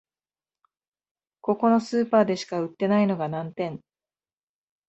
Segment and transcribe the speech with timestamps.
[1.41, 3.81] ここのスーパーでしか売ってないのが難点